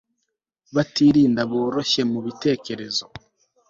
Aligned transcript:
batirinda 0.75 1.41
boroshye 1.51 2.01
mu 2.11 2.19
bitekerezo 2.25 3.05